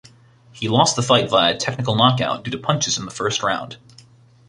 [0.51, 3.77] He lost the fight via technical knockout due to punches in the first round.